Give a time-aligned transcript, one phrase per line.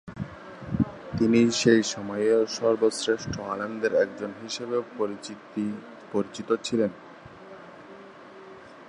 [1.17, 4.77] তিনি সেই সময়ের সর্বশ্রেষ্ঠ আলেমদের একজন হিসেবে
[6.13, 6.91] পরিচিত ছিলেন।